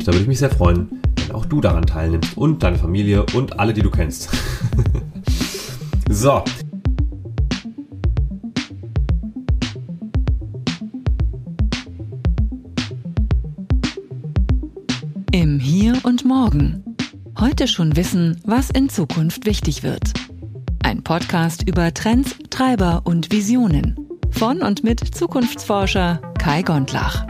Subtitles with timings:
[0.00, 3.26] Und da würde ich mich sehr freuen, wenn auch du daran teilnimmst und deine Familie
[3.34, 4.30] und alle, die du kennst.
[6.08, 6.42] so.
[15.32, 16.82] Im Hier und Morgen.
[17.38, 20.14] Heute schon wissen, was in Zukunft wichtig wird.
[20.82, 24.08] Ein Podcast über Trends, Treiber und Visionen.
[24.30, 27.29] Von und mit Zukunftsforscher Kai Gondlach.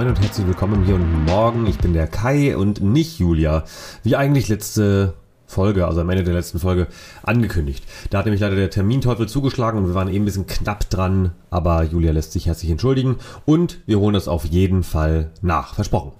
[0.00, 1.66] Moin und herzlich willkommen hier und morgen.
[1.66, 3.64] Ich bin der Kai und nicht Julia.
[4.02, 5.12] Wie eigentlich letzte
[5.46, 6.86] Folge, also am Ende der letzten Folge,
[7.22, 7.84] angekündigt.
[8.08, 11.32] Da hat nämlich leider der Terminteufel zugeschlagen und wir waren eben ein bisschen knapp dran,
[11.50, 15.74] aber Julia lässt sich herzlich entschuldigen und wir holen das auf jeden Fall nach.
[15.74, 16.12] Versprochen.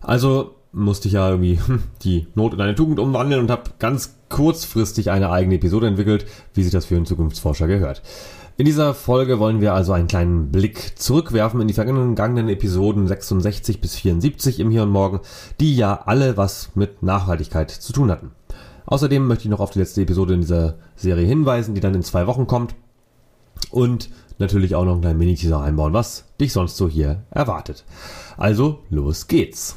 [0.00, 4.16] Also musste ich ja irgendwie hm, die Not in eine Tugend umwandeln und habe ganz
[4.30, 8.00] kurzfristig eine eigene Episode entwickelt, wie sich das für einen Zukunftsforscher gehört.
[8.56, 13.80] In dieser Folge wollen wir also einen kleinen Blick zurückwerfen in die vergangenen Episoden 66
[13.80, 15.18] bis 74 im Hier und Morgen,
[15.58, 18.30] die ja alle was mit Nachhaltigkeit zu tun hatten.
[18.86, 22.04] Außerdem möchte ich noch auf die letzte Episode in dieser Serie hinweisen, die dann in
[22.04, 22.76] zwei Wochen kommt.
[23.72, 27.84] Und natürlich auch noch einen kleinen Mini-Teaser einbauen, was dich sonst so hier erwartet.
[28.36, 29.76] Also, los geht's!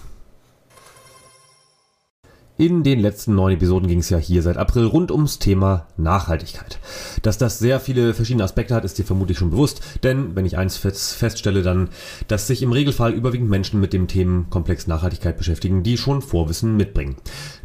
[2.59, 6.79] In den letzten neun Episoden ging es ja hier seit April rund ums Thema Nachhaltigkeit.
[7.21, 10.57] Dass das sehr viele verschiedene Aspekte hat, ist dir vermutlich schon bewusst, denn wenn ich
[10.57, 11.89] eins feststelle, dann,
[12.27, 17.17] dass sich im Regelfall überwiegend Menschen mit dem Themenkomplex Nachhaltigkeit beschäftigen, die schon Vorwissen mitbringen.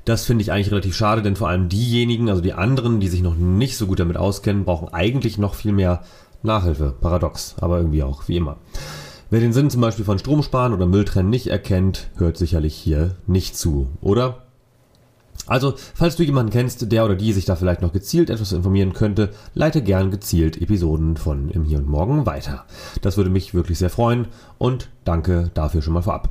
[0.05, 3.23] Das finde ich eigentlich relativ schade, denn vor allem diejenigen, also die anderen, die sich
[3.23, 6.03] noch nicht so gut damit auskennen, brauchen eigentlich noch viel mehr
[6.43, 6.95] Nachhilfe.
[7.01, 8.59] Paradox, aber irgendwie auch, wie immer.
[9.31, 13.57] Wer den Sinn zum Beispiel von Stromsparen oder Mülltrennen nicht erkennt, hört sicherlich hier nicht
[13.57, 14.42] zu, oder?
[15.47, 18.93] Also, falls du jemanden kennst, der oder die sich da vielleicht noch gezielt etwas informieren
[18.93, 22.65] könnte, leite gern gezielt Episoden von Im Hier und Morgen weiter.
[23.01, 24.29] Das würde mich wirklich sehr freuen
[24.59, 26.31] und danke dafür schon mal vorab.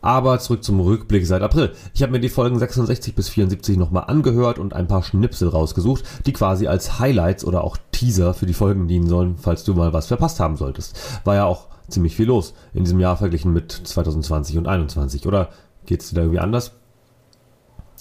[0.00, 1.72] Aber zurück zum Rückblick seit April.
[1.94, 6.04] Ich habe mir die Folgen 66 bis 74 nochmal angehört und ein paar Schnipsel rausgesucht,
[6.26, 9.94] die quasi als Highlights oder auch Teaser für die Folgen dienen sollen, falls du mal
[9.94, 10.98] was verpasst haben solltest.
[11.24, 15.26] War ja auch ziemlich viel los in diesem Jahr verglichen mit 2020 und 2021.
[15.26, 15.48] Oder
[15.86, 16.72] geht's dir da irgendwie anders?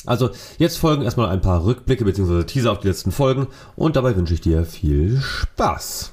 [0.05, 2.43] Also jetzt folgen erstmal ein paar Rückblicke bzw.
[2.43, 6.11] Teaser auf die letzten Folgen und dabei wünsche ich dir viel Spaß.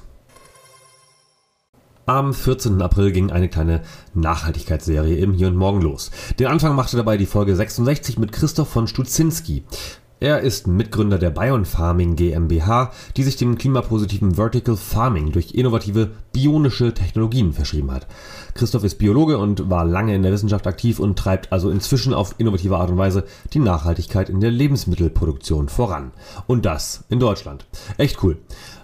[2.07, 2.81] Am 14.
[2.81, 6.09] April ging eine kleine Nachhaltigkeitsserie im Hier und Morgen los.
[6.39, 9.63] Den Anfang machte dabei die Folge 66 mit Christoph von Stutzinski.
[10.21, 16.11] Er ist Mitgründer der Bion Farming GmbH, die sich dem klimapositiven Vertical Farming durch innovative
[16.31, 18.05] bionische Technologien verschrieben hat.
[18.53, 22.35] Christoph ist Biologe und war lange in der Wissenschaft aktiv und treibt also inzwischen auf
[22.37, 26.11] innovative Art und Weise die Nachhaltigkeit in der Lebensmittelproduktion voran.
[26.45, 27.65] Und das in Deutschland.
[27.97, 28.37] Echt cool.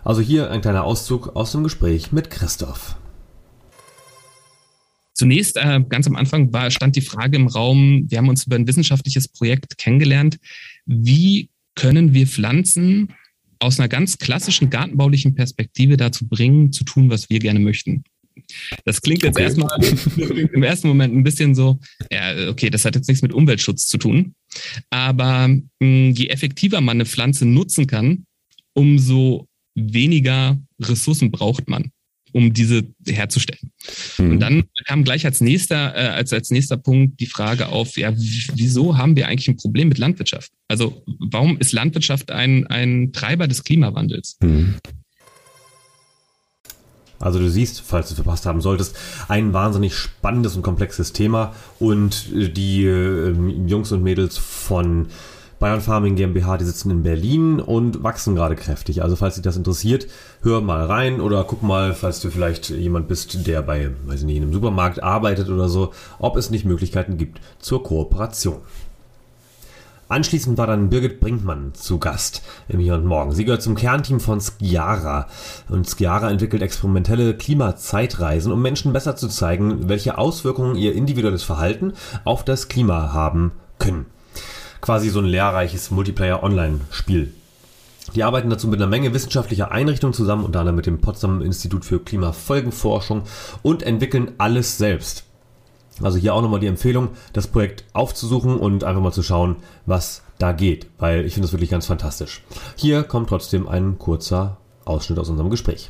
[0.04, 2.96] Also hier ein kleiner Auszug aus dem Gespräch mit Christoph.
[5.14, 8.56] Zunächst, äh, ganz am Anfang, war, stand die Frage im Raum, wir haben uns über
[8.56, 10.40] ein wissenschaftliches Projekt kennengelernt.
[10.88, 13.14] Wie können wir Pflanzen
[13.60, 18.04] aus einer ganz klassischen gartenbaulichen Perspektive dazu bringen, zu tun, was wir gerne möchten?
[18.86, 19.44] Das klingt jetzt okay.
[19.44, 19.70] erstmal
[20.54, 21.80] im ersten Moment ein bisschen so,
[22.12, 24.36] ja, okay, das hat jetzt nichts mit Umweltschutz zu tun.
[24.90, 28.26] Aber mh, hm, je effektiver man eine Pflanze nutzen kann,
[28.74, 31.92] umso weniger Ressourcen braucht man
[32.38, 33.72] um diese herzustellen.
[34.20, 34.32] Mhm.
[34.32, 38.14] Und dann kam gleich als nächster, äh, als, als nächster Punkt die Frage auf, ja,
[38.16, 40.52] wieso haben wir eigentlich ein Problem mit Landwirtschaft?
[40.68, 44.38] Also warum ist Landwirtschaft ein, ein Treiber des Klimawandels?
[44.42, 44.76] Mhm.
[47.20, 48.96] Also du siehst, falls du es verpasst haben solltest,
[49.28, 53.32] ein wahnsinnig spannendes und komplexes Thema und die äh,
[53.66, 55.08] Jungs und Mädels von
[55.60, 59.02] Bayern Farming GmbH, die sitzen in Berlin und wachsen gerade kräftig.
[59.02, 60.08] Also falls dich das interessiert,
[60.42, 64.26] hör mal rein oder guck mal, falls du vielleicht jemand bist, der bei, weiß ich
[64.26, 68.58] nicht, in einem Supermarkt arbeitet oder so, ob es nicht Möglichkeiten gibt zur Kooperation.
[70.10, 73.34] Anschließend war dann Birgit Brinkmann zu Gast im Hier und Morgen.
[73.34, 75.28] Sie gehört zum Kernteam von Skiara.
[75.68, 81.92] Und Skiara entwickelt experimentelle Klimazeitreisen, um Menschen besser zu zeigen, welche Auswirkungen ihr individuelles Verhalten
[82.24, 84.06] auf das Klima haben können
[84.82, 87.34] quasi so ein lehrreiches Multiplayer-Online-Spiel.
[88.16, 91.84] Die arbeiten dazu mit einer Menge wissenschaftlicher Einrichtungen zusammen, unter anderem mit dem Potsdam Institut
[91.84, 93.24] für Klimafolgenforschung
[93.64, 95.26] und entwickeln alles selbst.
[96.02, 100.22] Also hier auch nochmal die Empfehlung, das Projekt aufzusuchen und einfach mal zu schauen, was
[100.38, 102.44] da geht, weil ich finde das wirklich ganz fantastisch.
[102.76, 105.90] Hier kommt trotzdem ein kurzer Ausschnitt aus unserem Gespräch.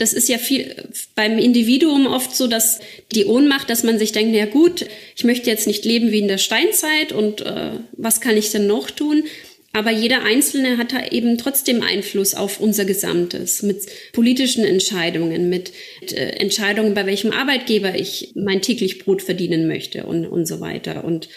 [0.00, 0.74] Das ist ja viel
[1.14, 2.80] beim Individuum oft so, dass
[3.12, 6.28] die Ohnmacht, dass man sich denkt, na gut, ich möchte jetzt nicht leben wie in
[6.28, 9.24] der Steinzeit und äh, was kann ich denn noch tun?
[9.72, 15.72] Aber jeder Einzelne hat eben trotzdem Einfluss auf unser Gesamtes mit politischen Entscheidungen, mit
[16.10, 21.04] äh, Entscheidungen, bei welchem Arbeitgeber ich mein täglich Brot verdienen möchte und, und so weiter.
[21.04, 21.28] Und,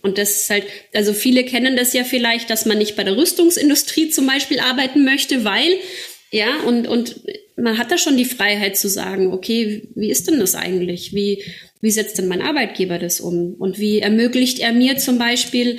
[0.00, 0.64] und das ist halt,
[0.94, 5.04] also viele kennen das ja vielleicht, dass man nicht bei der Rüstungsindustrie zum Beispiel arbeiten
[5.04, 5.76] möchte, weil,
[6.30, 7.16] ja, und, und
[7.56, 11.14] man hat da schon die Freiheit zu sagen, okay, wie ist denn das eigentlich?
[11.14, 11.44] Wie,
[11.80, 13.54] wie setzt denn mein Arbeitgeber das um?
[13.54, 15.78] Und wie ermöglicht er mir zum Beispiel,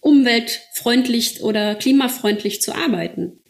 [0.00, 3.40] umweltfreundlich oder klimafreundlich zu arbeiten.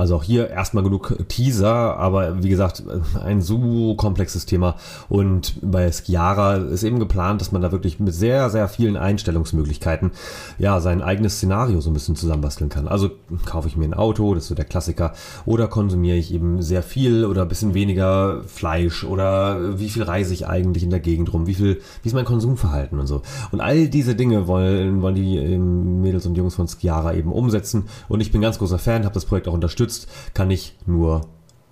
[0.00, 2.82] Also auch hier erstmal genug Teaser, aber wie gesagt,
[3.22, 4.76] ein so komplexes Thema.
[5.10, 10.12] Und bei Skiara ist eben geplant, dass man da wirklich mit sehr, sehr vielen Einstellungsmöglichkeiten
[10.58, 12.88] ja sein eigenes Szenario so ein bisschen zusammenbasteln kann.
[12.88, 13.10] Also
[13.44, 15.12] kaufe ich mir ein Auto, das ist so der Klassiker,
[15.44, 20.32] oder konsumiere ich eben sehr viel oder ein bisschen weniger Fleisch oder wie viel reise
[20.32, 23.20] ich eigentlich in der Gegend rum, wie viel, wie ist mein Konsumverhalten und so.
[23.50, 27.84] Und all diese Dinge wollen, wollen die ähm, Mädels und Jungs von Skiara eben umsetzen.
[28.08, 31.22] Und ich bin ganz großer Fan, habe das Projekt auch unterstützt unterstützt, kann ich nur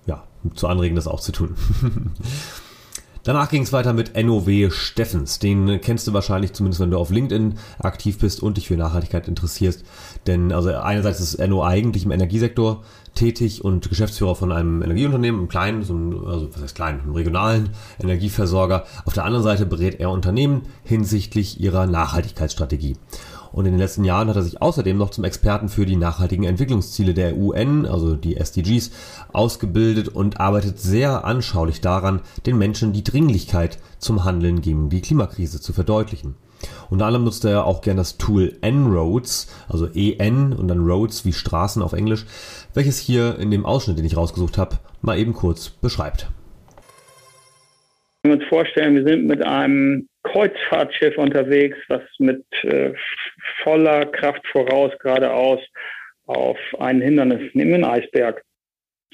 [0.06, 0.24] ja,
[0.54, 1.56] zu anregen, das auch zu tun.
[3.24, 5.38] Danach ging es weiter mit NOW Steffens.
[5.38, 9.28] Den kennst du wahrscheinlich, zumindest wenn du auf LinkedIn aktiv bist und dich für Nachhaltigkeit
[9.28, 9.84] interessierst.
[10.26, 12.82] Denn also einerseits ist NO eigentlich im Energiesektor
[13.14, 15.80] tätig und Geschäftsführer von einem Energieunternehmen, einem kleinen,
[16.26, 18.86] also was heißt klein, einem regionalen Energieversorger.
[19.04, 22.96] Auf der anderen Seite berät er Unternehmen hinsichtlich ihrer Nachhaltigkeitsstrategie.
[23.52, 26.44] Und in den letzten Jahren hat er sich außerdem noch zum Experten für die nachhaltigen
[26.44, 28.90] Entwicklungsziele der UN, also die SDGs,
[29.32, 35.60] ausgebildet und arbeitet sehr anschaulich daran, den Menschen die Dringlichkeit zum Handeln gegen die Klimakrise
[35.60, 36.36] zu verdeutlichen.
[36.90, 41.32] Unter anderem nutzt er auch gern das Tool N-Roads, also EN und dann Roads wie
[41.32, 42.26] Straßen auf Englisch,
[42.74, 46.28] welches hier in dem Ausschnitt, den ich rausgesucht habe, mal eben kurz beschreibt.
[48.24, 52.92] Wir uns vorstellen, wir sind mit einem Kreuzfahrtschiff unterwegs, was mit äh,
[53.62, 55.60] voller Kraft voraus geradeaus
[56.26, 58.42] auf ein Hindernis, nehmen wir einen Eisberg,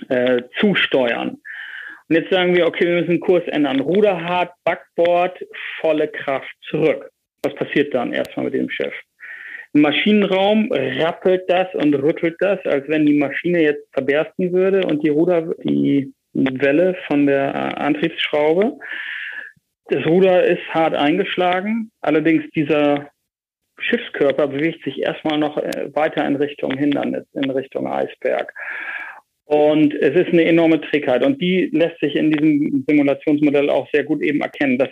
[0.08, 1.38] äh, zusteuern.
[2.08, 3.80] Und jetzt sagen wir, okay, wir müssen den Kurs ändern.
[3.80, 5.38] Ruderhart, Backbord,
[5.80, 7.10] volle Kraft zurück.
[7.42, 8.92] Was passiert dann erstmal mit dem Schiff?
[9.72, 15.02] Im Maschinenraum rappelt das und rüttelt das, als wenn die Maschine jetzt zerbersten würde und
[15.02, 18.78] die Ruder, die Welle von der Antriebsschraube
[19.86, 23.10] das Ruder ist hart eingeschlagen, allerdings dieser
[23.84, 28.52] Schiffskörper bewegt sich erstmal noch äh, weiter in Richtung Hindernis, in Richtung Eisberg.
[29.46, 34.04] Und es ist eine enorme Trägheit und die lässt sich in diesem Simulationsmodell auch sehr
[34.04, 34.88] gut eben erkennen, dass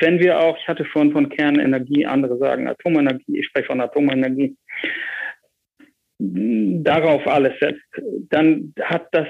[0.00, 4.56] wenn wir auch, ich hatte vorhin von Kernenergie, andere sagen Atomenergie, ich spreche von Atomenergie,
[6.18, 7.84] darauf alles setzt,
[8.30, 9.28] dann hat das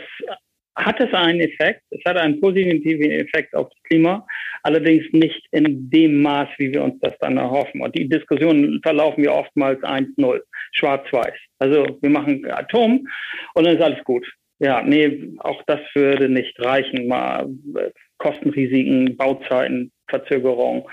[0.76, 1.82] hat es einen Effekt.
[1.90, 4.26] Es hat einen positiven Effekt auf das Klima,
[4.62, 7.80] allerdings nicht in dem Maß, wie wir uns das dann erhoffen.
[7.80, 10.40] Und die Diskussionen verlaufen ja oftmals 1-0,
[10.72, 11.34] schwarz-weiß.
[11.58, 13.06] Also wir machen Atom
[13.54, 14.26] und dann ist alles gut.
[14.58, 17.08] Ja, nee, auch das würde nicht reichen.
[17.08, 20.88] Mal äh, Kostenrisiken, Bauzeiten, Verzögerung.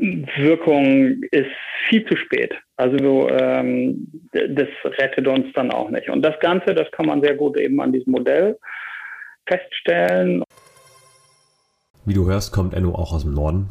[0.00, 1.50] Wirkung ist
[1.88, 2.54] viel zu spät.
[2.76, 4.68] Also ähm, das
[4.98, 6.08] rettet uns dann auch nicht.
[6.08, 8.58] Und das Ganze, das kann man sehr gut eben an diesem Modell
[9.46, 10.42] feststellen.
[12.06, 13.68] Wie du hörst, kommt Enno auch aus dem Norden.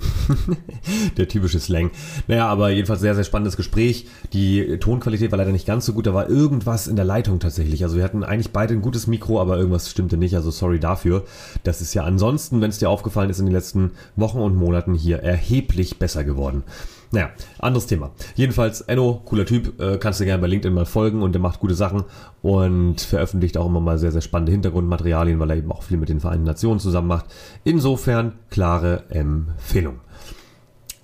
[1.18, 1.90] der typische Slang.
[2.28, 4.06] Naja, aber jedenfalls sehr, sehr spannendes Gespräch.
[4.34, 6.06] Die Tonqualität war leider nicht ganz so gut.
[6.06, 7.84] Da war irgendwas in der Leitung tatsächlich.
[7.84, 10.36] Also wir hatten eigentlich beide ein gutes Mikro, aber irgendwas stimmte nicht.
[10.36, 11.26] Also sorry dafür.
[11.64, 14.94] Das ist ja ansonsten, wenn es dir aufgefallen ist, in den letzten Wochen und Monaten
[14.94, 16.64] hier erheblich besser geworden.
[17.12, 18.12] Naja, anderes Thema.
[18.36, 21.60] Jedenfalls, Enno, cooler Typ, äh, kannst du gerne bei LinkedIn mal folgen und der macht
[21.60, 22.04] gute Sachen
[22.44, 26.10] und veröffentlicht auch immer mal sehr, sehr spannende Hintergrundmaterialien, weil er eben auch viel mit
[26.10, 27.26] den Vereinten Nationen zusammen macht.
[27.64, 30.02] Insofern klare Empfehlung.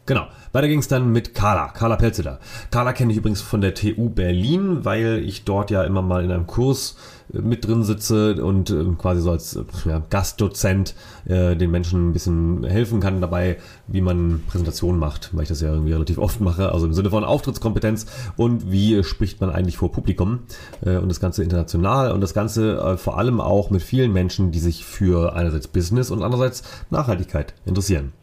[0.05, 0.27] Genau.
[0.51, 2.39] Weiter ging es dann mit Carla, Carla Pelzeler.
[2.69, 6.31] Carla kenne ich übrigens von der TU Berlin, weil ich dort ja immer mal in
[6.31, 6.95] einem Kurs
[7.41, 12.13] mit drin sitze und äh, quasi so als äh, ja, Gastdozent äh, den Menschen ein
[12.13, 16.41] bisschen helfen kann dabei, wie man Präsentationen macht, weil ich das ja irgendwie relativ oft
[16.41, 18.05] mache, also im Sinne von Auftrittskompetenz
[18.37, 20.39] und wie spricht man eigentlich vor Publikum
[20.85, 24.51] äh, und das Ganze international und das Ganze äh, vor allem auch mit vielen Menschen,
[24.51, 28.13] die sich für einerseits Business und andererseits Nachhaltigkeit interessieren.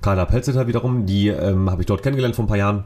[0.00, 2.84] Carla Pelzeter wiederum, die ähm, habe ich dort kennengelernt vor ein paar Jahren.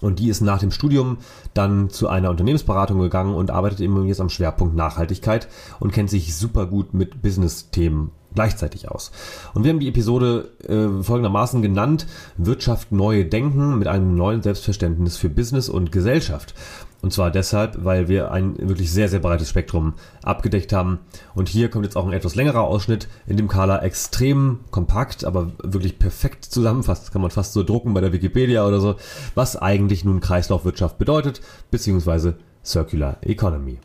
[0.00, 1.18] Und die ist nach dem Studium
[1.54, 5.48] dann zu einer Unternehmensberatung gegangen und arbeitet eben jetzt am Schwerpunkt Nachhaltigkeit
[5.80, 9.12] und kennt sich super gut mit Business-Themen gleichzeitig aus.
[9.54, 12.06] Und wir haben die Episode äh, folgendermaßen genannt,
[12.36, 16.54] Wirtschaft neu denken mit einem neuen Selbstverständnis für Business und Gesellschaft.
[17.02, 21.00] Und zwar deshalb, weil wir ein wirklich sehr, sehr breites Spektrum abgedeckt haben.
[21.34, 25.50] Und hier kommt jetzt auch ein etwas längerer Ausschnitt, in dem Carla extrem kompakt, aber
[25.64, 27.02] wirklich perfekt zusammenfasst.
[27.02, 28.94] Das kann man fast so drucken bei der Wikipedia oder so,
[29.34, 31.40] was eigentlich nun Kreislaufwirtschaft bedeutet,
[31.72, 33.78] beziehungsweise Circular Economy.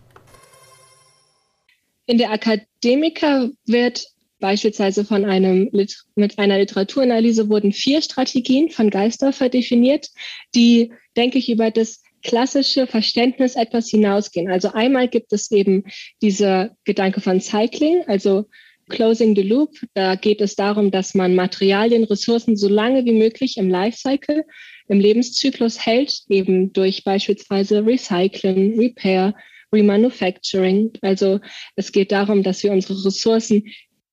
[2.06, 4.06] In der Akademiker wird
[4.40, 10.12] beispielsweise von einem mit einer Literaturanalyse wurden vier Strategien von Geisdorfer definiert,
[10.54, 14.50] die, denke ich, über das klassische Verständnis etwas hinausgehen.
[14.50, 15.84] Also einmal gibt es eben
[16.22, 18.46] diese Gedanke von Cycling, also
[18.90, 19.72] Closing the Loop.
[19.94, 24.44] Da geht es darum, dass man Materialien, Ressourcen so lange wie möglich im Lifecycle,
[24.88, 29.34] im Lebenszyklus hält, eben durch beispielsweise Recycling, Repair,
[29.74, 30.94] Remanufacturing.
[31.02, 31.40] Also
[31.76, 33.64] es geht darum, dass wir unsere Ressourcen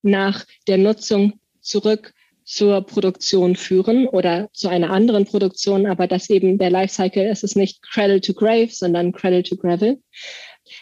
[0.02, 2.12] nach der Nutzung zurück
[2.44, 7.56] zur Produktion führen oder zu einer anderen Produktion, aber dass eben der Lifecycle ist es
[7.56, 10.02] nicht Cradle to Grave, sondern Cradle to Gravel.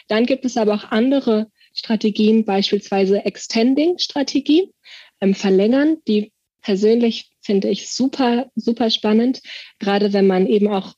[0.07, 4.71] Dann gibt es aber auch andere Strategien, beispielsweise Extending-Strategie,
[5.21, 9.41] ähm, Verlängern, die persönlich finde ich super, super spannend,
[9.79, 10.93] gerade wenn man eben auch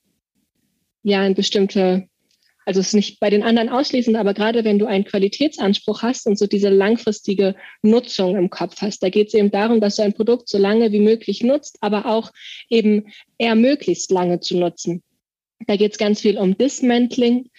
[1.04, 2.08] ja in bestimmte
[2.66, 6.26] also es ist nicht bei den anderen ausschließend, aber gerade wenn du einen Qualitätsanspruch hast
[6.26, 10.02] und so diese langfristige Nutzung im Kopf hast, da geht es eben darum, dass du
[10.02, 12.32] ein Produkt so lange wie möglich nutzt, aber auch
[12.70, 15.04] eben eher möglichst lange zu nutzen.
[15.68, 17.50] Da geht es ganz viel um Dismantling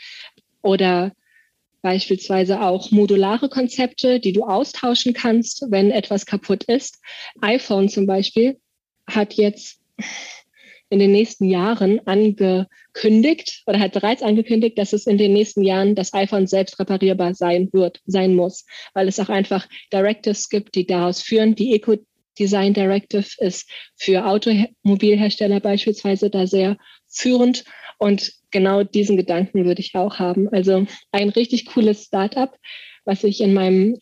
[0.60, 1.12] oder
[1.82, 7.00] beispielsweise auch modulare Konzepte, die du austauschen kannst, wenn etwas kaputt ist.
[7.40, 8.58] iPhone zum Beispiel
[9.06, 9.80] hat jetzt
[10.88, 15.94] in den nächsten Jahren angekündigt oder hat bereits angekündigt, dass es in den nächsten Jahren
[15.94, 18.64] das iPhone selbst reparierbar sein wird, sein muss,
[18.94, 21.54] weil es auch einfach Directives gibt, die daraus führen.
[21.54, 21.96] Die Eco
[22.38, 26.76] Design Directive ist für Automobilhersteller beispielsweise da sehr
[27.08, 27.64] führend
[27.98, 30.48] und genau diesen Gedanken würde ich auch haben.
[30.50, 32.54] Also ein richtig cooles Startup,
[33.04, 33.98] was ich in meinem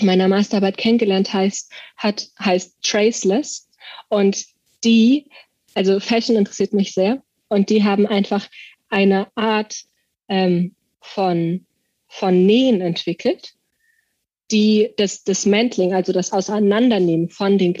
[0.00, 3.68] meiner Masterarbeit kennengelernt heißt, hat, heißt Traceless
[4.08, 4.44] und
[4.84, 5.28] die
[5.74, 7.22] also Fashion interessiert mich sehr.
[7.48, 8.48] Und die haben einfach
[8.88, 9.82] eine Art
[10.28, 11.66] ähm, von,
[12.08, 13.54] von Nähen entwickelt,
[14.50, 17.76] die das Dismantling, also das Auseinandernehmen von den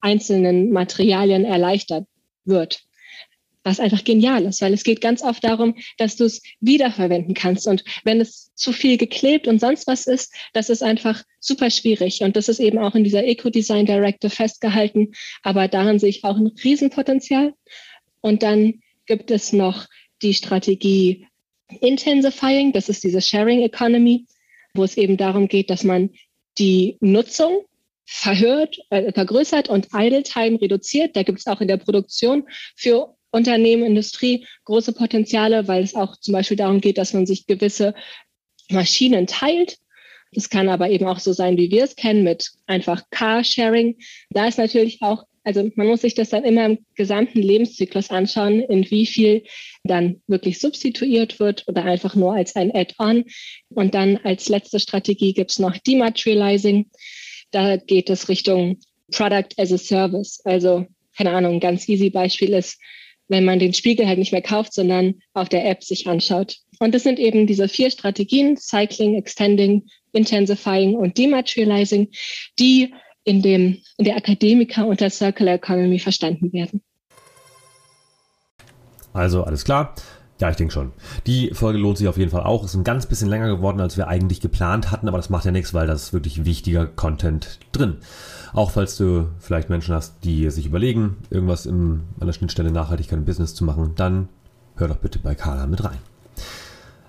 [0.00, 2.06] einzelnen Materialien erleichtert
[2.44, 2.87] wird
[3.68, 7.66] was einfach genial ist, weil es geht ganz oft darum, dass du es wiederverwenden kannst.
[7.66, 12.22] Und wenn es zu viel geklebt und sonst was ist, das ist einfach super schwierig.
[12.22, 15.12] Und das ist eben auch in dieser Eco-Design Directive festgehalten.
[15.42, 17.54] Aber darin sehe ich auch ein Riesenpotenzial.
[18.20, 19.86] Und dann gibt es noch
[20.22, 21.26] die Strategie
[21.80, 24.26] Intensifying, das ist diese Sharing Economy,
[24.72, 26.10] wo es eben darum geht, dass man
[26.56, 27.64] die Nutzung
[28.06, 31.14] verhört, äh, vergrößert und Idle Time reduziert.
[31.14, 32.44] Da gibt es auch in der Produktion
[32.74, 37.46] für Unternehmen, Industrie große Potenziale, weil es auch zum Beispiel darum geht, dass man sich
[37.46, 37.94] gewisse
[38.70, 39.78] Maschinen teilt.
[40.32, 43.96] Das kann aber eben auch so sein, wie wir es kennen, mit einfach Carsharing.
[44.30, 48.60] Da ist natürlich auch, also man muss sich das dann immer im gesamten Lebenszyklus anschauen,
[48.60, 49.44] in wie viel
[49.84, 53.24] dann wirklich substituiert wird oder einfach nur als ein Add-on.
[53.70, 56.90] Und dann als letzte Strategie gibt es noch Dematerializing.
[57.50, 58.78] Da geht es Richtung
[59.10, 60.40] Product as a Service.
[60.44, 62.78] Also, keine Ahnung, ein ganz easy Beispiel ist,
[63.28, 66.56] wenn man den Spiegel halt nicht mehr kauft, sondern auf der App sich anschaut.
[66.80, 72.08] Und das sind eben diese vier Strategien, Cycling, Extending, Intensifying und Dematerializing,
[72.58, 72.94] die
[73.24, 76.82] in, dem, in der Akademiker unter Circular Economy verstanden werden.
[79.12, 79.94] Also alles klar.
[80.40, 80.92] Ja, ich denke schon.
[81.26, 82.64] Die Folge lohnt sich auf jeden Fall auch.
[82.64, 85.50] Ist ein ganz bisschen länger geworden, als wir eigentlich geplant hatten, aber das macht ja
[85.50, 87.96] nichts, weil da ist wirklich wichtiger Content drin.
[88.52, 93.18] Auch falls du vielleicht Menschen hast, die sich überlegen, irgendwas im, an der Schnittstelle Nachhaltigkeit
[93.18, 94.28] im Business zu machen, dann
[94.76, 95.98] hör doch bitte bei Carla mit rein.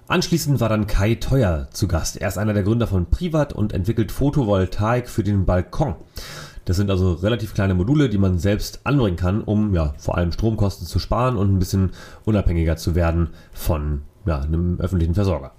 [0.07, 2.17] Anschließend war dann Kai Teuer zu Gast.
[2.17, 5.93] Er ist einer der Gründer von Privat und entwickelt Photovoltaik für den Balkon.
[6.69, 10.31] Das sind also relativ kleine Module, die man selbst anbringen kann, um ja vor allem
[10.31, 11.93] Stromkosten zu sparen und ein bisschen
[12.25, 15.53] unabhängiger zu werden von ja, einem öffentlichen Versorger.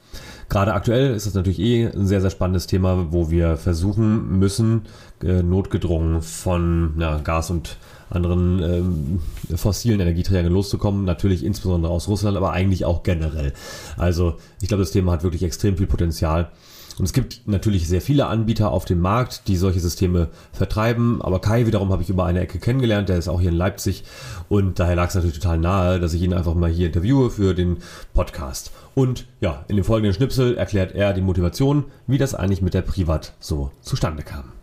[0.48, 4.82] Gerade aktuell ist das natürlich eh ein sehr, sehr spannendes Thema, wo wir versuchen müssen,
[5.20, 7.76] äh, notgedrungen von ja, Gas und
[8.08, 9.20] anderen ähm,
[9.56, 11.04] fossilen Energieträgern loszukommen.
[11.04, 13.52] Natürlich insbesondere aus Russland, aber eigentlich auch generell.
[13.96, 16.52] Also ich glaube, das Thema hat wirklich extrem viel Potenzial.
[16.98, 21.22] Und es gibt natürlich sehr viele Anbieter auf dem Markt, die solche Systeme vertreiben.
[21.22, 23.08] Aber Kai wiederum habe ich über eine Ecke kennengelernt.
[23.08, 24.04] Der ist auch hier in Leipzig.
[24.48, 27.54] Und daher lag es natürlich total nahe, dass ich ihn einfach mal hier interviewe für
[27.54, 27.78] den
[28.12, 28.72] Podcast.
[28.94, 32.82] Und ja, in dem folgenden Schnipsel erklärt er die Motivation, wie das eigentlich mit der
[32.82, 34.59] Privat so zustande kam.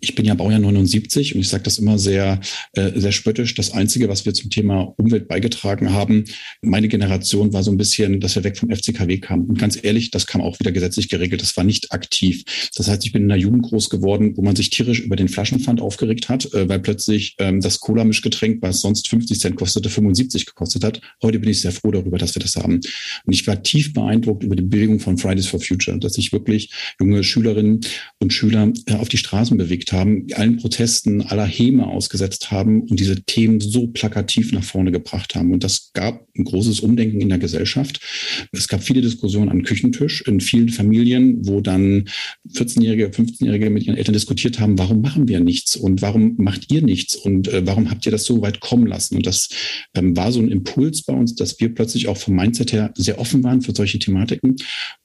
[0.00, 2.40] Ich bin ja Baujahr 79 und ich sage das immer sehr,
[2.72, 3.54] äh, sehr spöttisch.
[3.54, 6.24] Das Einzige, was wir zum Thema Umwelt beigetragen haben,
[6.62, 9.46] meine Generation war so ein bisschen, dass wir weg vom FCKW kamen.
[9.46, 11.42] Und ganz ehrlich, das kam auch wieder gesetzlich geregelt.
[11.42, 12.44] Das war nicht aktiv.
[12.76, 15.28] Das heißt, ich bin in einer Jugend groß geworden, wo man sich tierisch über den
[15.28, 20.46] Flaschenpfand aufgeregt hat, äh, weil plötzlich ähm, das Cola-Mischgetränk, was sonst 50 Cent kostete, 75
[20.46, 21.00] gekostet hat.
[21.22, 22.74] Heute bin ich sehr froh darüber, dass wir das haben.
[22.74, 26.70] Und ich war tief beeindruckt über die Bewegung von Fridays for Future, dass sich wirklich
[27.00, 27.80] junge Schülerinnen
[28.18, 32.82] und Schüler äh, auf die Straßen bewegt bewegt haben, allen Protesten aller Häme ausgesetzt haben
[32.82, 35.52] und diese Themen so plakativ nach vorne gebracht haben.
[35.52, 38.00] Und das gab ein großes Umdenken in der Gesellschaft.
[38.52, 42.08] Es gab viele Diskussionen am Küchentisch in vielen Familien, wo dann
[42.52, 46.82] 14-Jährige, 15-Jährige mit ihren Eltern diskutiert haben, warum machen wir nichts und warum macht ihr
[46.82, 49.16] nichts und äh, warum habt ihr das so weit kommen lassen?
[49.16, 49.48] Und das
[49.94, 53.18] ähm, war so ein Impuls bei uns, dass wir plötzlich auch vom Mindset her sehr
[53.18, 54.56] offen waren für solche Thematiken.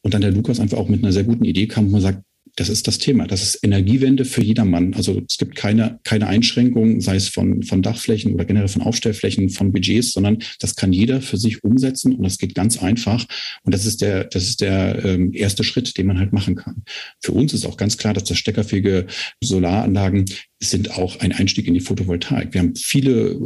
[0.02, 2.24] Und dann der Lukas einfach auch mit einer sehr guten Idee kam, wo man sagt,
[2.56, 3.26] das ist das Thema.
[3.26, 4.94] Das ist Energiewende für jedermann.
[4.94, 9.50] Also es gibt keine, keine Einschränkungen, sei es von, von Dachflächen oder generell von Aufstellflächen,
[9.50, 13.26] von Budgets, sondern das kann jeder für sich umsetzen und das geht ganz einfach.
[13.64, 16.84] Und das ist der, das ist der ähm, erste Schritt, den man halt machen kann.
[17.22, 19.08] Für uns ist auch ganz klar, dass das steckerfähige
[19.42, 20.26] Solaranlagen
[20.70, 22.54] sind auch ein Einstieg in die Photovoltaik.
[22.54, 23.40] Wir haben viele,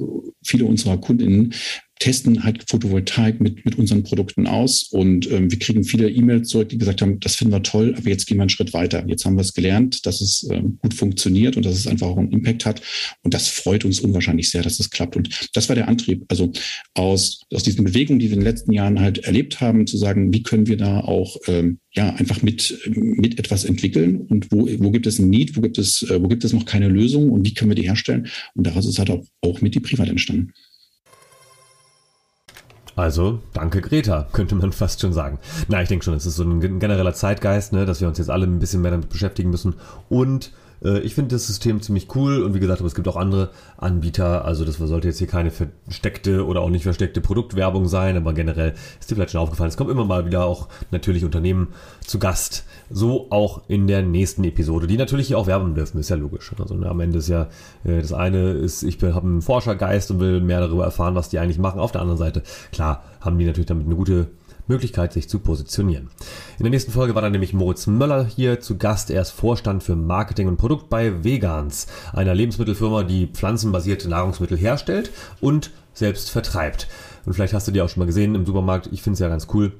[0.43, 1.53] viele unserer Kundinnen
[1.99, 6.69] testen halt Photovoltaik mit, mit unseren Produkten aus und ähm, wir kriegen viele E-Mails zurück,
[6.69, 9.03] die gesagt haben, das finden wir toll, aber jetzt gehen wir einen Schritt weiter.
[9.07, 12.17] Jetzt haben wir es gelernt, dass es ähm, gut funktioniert und dass es einfach auch
[12.17, 12.81] einen Impact hat
[13.23, 16.25] und das freut uns unwahrscheinlich sehr, dass es klappt und das war der Antrieb.
[16.27, 16.51] Also
[16.93, 20.33] aus, aus diesen Bewegungen, die wir in den letzten Jahren halt erlebt haben, zu sagen,
[20.33, 24.91] wie können wir da auch ähm, ja einfach mit, mit etwas entwickeln und wo, wo
[24.91, 27.45] gibt es ein Need, wo gibt es, äh, wo gibt es noch keine Lösung und
[27.45, 30.53] wie können wir die herstellen und daraus ist halt auch, auch mit die Privat entstanden.
[32.95, 35.39] Also, danke Greta, könnte man fast schon sagen.
[35.67, 38.29] Na, ich denke schon, es ist so ein genereller Zeitgeist, ne, dass wir uns jetzt
[38.29, 39.75] alle ein bisschen mehr damit beschäftigen müssen.
[40.09, 40.51] Und
[40.81, 44.45] ich finde das System ziemlich cool und wie gesagt, aber es gibt auch andere Anbieter.
[44.45, 48.73] Also das sollte jetzt hier keine versteckte oder auch nicht versteckte Produktwerbung sein, aber generell
[48.99, 51.69] ist dir vielleicht schon aufgefallen, es kommen immer mal wieder auch natürlich Unternehmen
[52.01, 52.65] zu Gast.
[52.89, 56.51] So auch in der nächsten Episode, die natürlich hier auch werben dürfen, ist ja logisch.
[56.59, 57.49] Also ne, am Ende ist ja
[57.83, 61.39] äh, das eine ist, ich habe einen Forschergeist und will mehr darüber erfahren, was die
[61.39, 61.79] eigentlich machen.
[61.79, 64.27] Auf der anderen Seite, klar, haben die natürlich damit eine gute
[64.67, 66.09] Möglichkeit, sich zu positionieren.
[66.57, 69.09] In der nächsten Folge war dann nämlich Moritz Möller hier zu Gast.
[69.09, 75.11] Er ist Vorstand für Marketing und Produkt bei Vegans, einer Lebensmittelfirma, die pflanzenbasierte Nahrungsmittel herstellt
[75.41, 76.87] und selbst vertreibt.
[77.25, 78.89] Und vielleicht hast du die auch schon mal gesehen im Supermarkt.
[78.91, 79.73] Ich finde es ja ganz cool.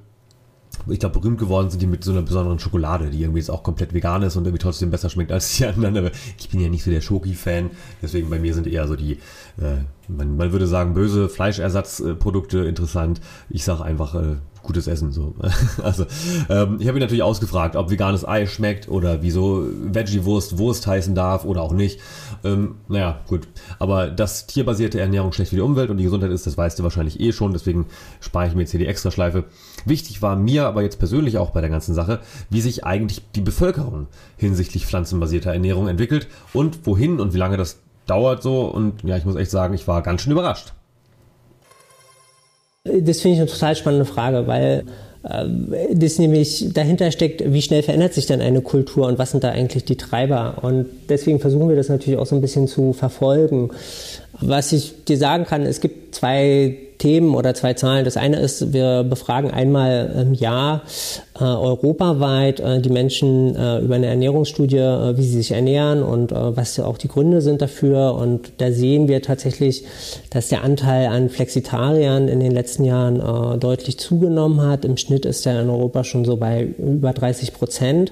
[0.89, 3.63] Ich glaube, berühmt geworden sind die mit so einer besonderen Schokolade, die irgendwie jetzt auch
[3.63, 5.97] komplett vegan ist und irgendwie trotzdem besser schmeckt als die anderen.
[5.97, 7.71] Aber ich bin ja nicht so der Schoki-Fan.
[8.02, 13.21] Deswegen bei mir sind eher so die, äh, man, man würde sagen, böse Fleischersatzprodukte interessant.
[13.50, 14.36] Ich sage einfach äh,
[14.68, 15.12] gutes Essen.
[15.12, 15.34] So.
[15.84, 16.06] Also
[16.50, 21.16] ähm, ich habe ihn natürlich ausgefragt, ob veganes Ei schmeckt oder wieso Veggie-Wurst Wurst heißen
[21.16, 22.00] darf oder auch nicht.
[22.44, 23.48] Ähm, naja, gut.
[23.80, 26.84] Aber dass tierbasierte Ernährung schlecht für die Umwelt und die Gesundheit ist, das weißt du
[26.84, 27.54] wahrscheinlich eh schon.
[27.54, 27.88] Deswegen
[28.20, 29.46] spare ich mir jetzt hier die Extraschleife.
[29.86, 33.42] Wichtig war mir aber jetzt persönlich auch bei der ganzen Sache, wie sich eigentlich die
[33.42, 38.66] Bevölkerung hinsichtlich pflanzenbasierter Ernährung entwickelt und wohin und wie lange das dauert so.
[38.66, 40.74] Und ja, ich muss echt sagen, ich war ganz schön überrascht.
[43.02, 44.84] Das finde ich eine total spannende Frage, weil
[45.23, 45.45] äh,
[45.93, 49.50] das nämlich dahinter steckt, wie schnell verändert sich denn eine Kultur und was sind da
[49.50, 50.58] eigentlich die Treiber?
[50.62, 53.69] Und deswegen versuchen wir das natürlich auch so ein bisschen zu verfolgen.
[54.39, 58.06] Was ich dir sagen kann, es gibt zwei Themen oder zwei Zahlen.
[58.06, 60.82] Das eine ist, wir befragen einmal im Jahr
[61.39, 66.32] äh, europaweit äh, die Menschen äh, über eine Ernährungsstudie, äh, wie sie sich ernähren und
[66.32, 68.15] was auch die Gründe sind dafür.
[68.15, 69.86] Und da sehen wir tatsächlich,
[70.30, 74.86] dass der Anteil an Flexitariern in den letzten Jahren deutlich zugenommen hat.
[74.86, 78.12] Im Schnitt ist er in Europa schon so bei über 30 Prozent.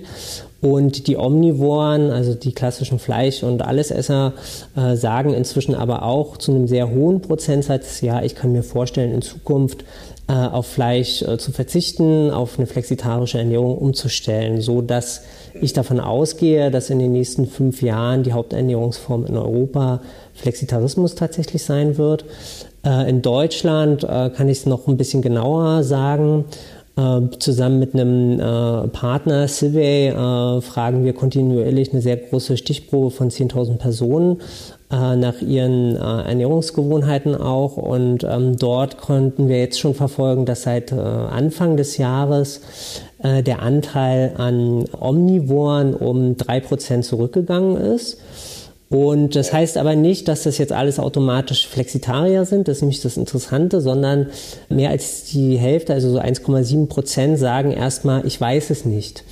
[0.66, 4.34] Und die Omnivoren, also die klassischen Fleisch- und Allesesser,
[4.76, 9.14] äh, sagen inzwischen aber auch zu einem sehr hohen Prozentsatz, ja, ich kann mir vorstellen,
[9.14, 9.86] in Zukunft
[10.28, 15.22] äh, auf Fleisch äh, zu verzichten, auf eine flexitarische Ernährung umzustellen, so dass
[15.62, 20.02] ich davon ausgehe, dass in den nächsten fünf Jahren die Haupternährungsform in Europa
[20.34, 22.26] Flexitarismus tatsächlich sein wird.
[22.84, 26.46] Äh, in Deutschland äh, kann ich es noch ein bisschen genauer sagen.
[26.98, 30.12] Äh, zusammen mit einem Partner, Civey,
[30.62, 34.42] fragen wir kontinuierlich eine sehr große Stichprobe von 10.000 Personen
[34.90, 37.78] nach ihren äh, Ernährungsgewohnheiten auch.
[37.78, 42.62] Und ähm, dort konnten wir jetzt schon verfolgen, dass seit äh, Anfang des Jahres
[43.24, 48.20] der Anteil an Omnivoren um 3% zurückgegangen ist.
[48.90, 53.02] Und das heißt aber nicht, dass das jetzt alles automatisch Flexitarier sind, das ist nämlich
[53.02, 54.28] das Interessante, sondern
[54.70, 59.24] mehr als die Hälfte, also so 1,7 Prozent, sagen erstmal, ich weiß es nicht.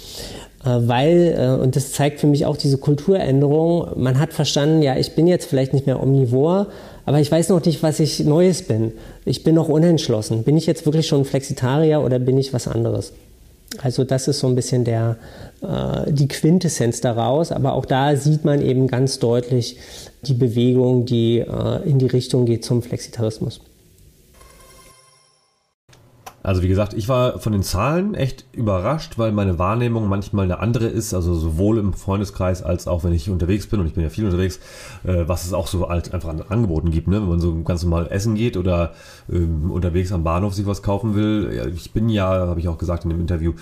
[0.63, 4.97] Äh, weil, äh, und das zeigt für mich auch diese Kulturänderung, man hat verstanden, ja,
[4.97, 6.67] ich bin jetzt vielleicht nicht mehr omnivor,
[7.05, 8.93] aber ich weiß noch nicht, was ich Neues bin.
[9.25, 10.43] Ich bin noch unentschlossen.
[10.43, 13.11] Bin ich jetzt wirklich schon Flexitarier oder bin ich was anderes?
[13.81, 15.17] Also das ist so ein bisschen der,
[15.61, 19.77] äh, die Quintessenz daraus, aber auch da sieht man eben ganz deutlich
[20.21, 23.59] die Bewegung, die äh, in die Richtung geht zum Flexitarismus.
[26.43, 30.59] Also wie gesagt, ich war von den Zahlen echt überrascht, weil meine Wahrnehmung manchmal eine
[30.59, 34.03] andere ist, also sowohl im Freundeskreis als auch wenn ich unterwegs bin und ich bin
[34.03, 34.59] ja viel unterwegs,
[35.05, 37.21] äh, was es auch so als einfach an Angeboten gibt, ne?
[37.21, 38.91] wenn man so ganz normal essen geht oder
[39.31, 41.71] ähm, unterwegs am Bahnhof sich was kaufen will.
[41.77, 43.53] Ich bin ja, habe ich auch gesagt in dem Interview,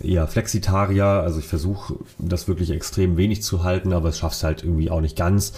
[0.00, 4.42] eher Flexitarier, also ich versuche das wirklich extrem wenig zu halten, aber es schafft es
[4.42, 5.52] halt irgendwie auch nicht ganz.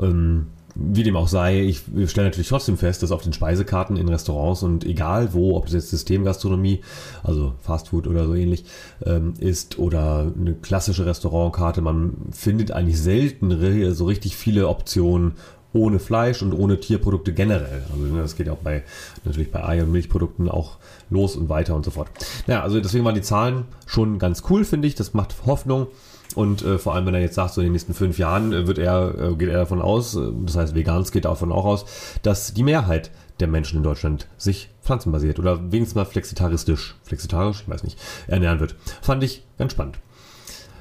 [0.00, 4.08] Ähm, wie dem auch sei, ich stelle natürlich trotzdem fest, dass auf den Speisekarten in
[4.08, 6.80] Restaurants und egal wo, ob das jetzt Systemgastronomie,
[7.22, 8.64] also Fastfood oder so ähnlich
[9.04, 15.32] ähm, ist oder eine klassische Restaurantkarte, man findet eigentlich selten so richtig viele Optionen
[15.72, 17.84] ohne Fleisch und ohne Tierprodukte generell.
[17.92, 18.82] Also ne, das geht auch bei
[19.24, 20.78] natürlich bei Ei- und Milchprodukten auch
[21.10, 22.08] los und weiter und so fort.
[22.46, 24.94] Ja, also deswegen waren die Zahlen schon ganz cool, finde ich.
[24.94, 25.86] Das macht Hoffnung.
[26.34, 28.66] Und äh, vor allem, wenn er jetzt sagt, so in den nächsten fünf Jahren äh,
[28.66, 31.84] wird er, äh, geht er davon aus, äh, das heißt Vegans geht davon auch aus,
[32.22, 37.68] dass die Mehrheit der Menschen in Deutschland sich pflanzenbasiert oder wenigstens mal flexitaristisch, flexitarisch, ich
[37.68, 38.76] weiß nicht, ernähren wird.
[39.02, 39.98] Fand ich ganz spannend.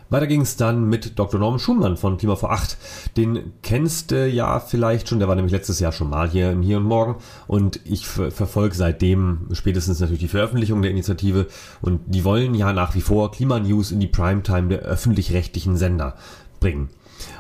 [0.10, 1.39] Weiter ging es dann mit Dr.
[1.39, 2.78] Norman Schumann von Klima vor 8.
[3.15, 6.63] Den kennst du ja vielleicht schon, der war nämlich letztes Jahr schon mal hier im
[6.63, 7.15] Hier und Morgen
[7.48, 11.48] und ich verfolge seitdem spätestens natürlich die Veröffentlichung der Initiative
[11.82, 16.15] und die wollen ja nach wie vor Klimanews in die Primetime der öffentlich-rechtlichen Sender
[16.60, 16.89] bringen.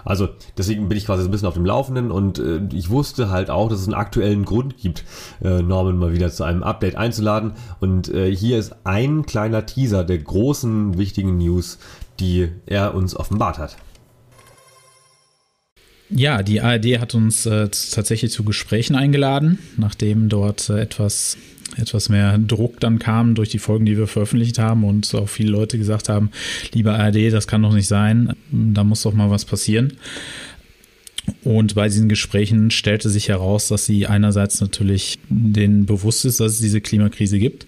[0.03, 3.29] Also deswegen bin ich quasi so ein bisschen auf dem Laufenden und äh, ich wusste
[3.29, 5.05] halt auch, dass es einen aktuellen Grund gibt,
[5.41, 7.53] äh, Norman mal wieder zu einem Update einzuladen.
[7.79, 11.79] Und äh, hier ist ein kleiner Teaser der großen, wichtigen News,
[12.19, 13.77] die er uns offenbart hat.
[16.09, 21.37] Ja, die ARD hat uns äh, tatsächlich zu Gesprächen eingeladen, nachdem dort äh, etwas,
[21.77, 25.51] etwas mehr Druck dann kam durch die Folgen, die wir veröffentlicht haben und auch viele
[25.51, 26.31] Leute gesagt haben,
[26.73, 29.93] lieber ARD, das kann doch nicht sein, da muss doch mal was passieren.
[31.43, 36.53] Und bei diesen Gesprächen stellte sich heraus, dass sie einerseits natürlich denen bewusst ist, dass
[36.53, 37.67] es diese Klimakrise gibt.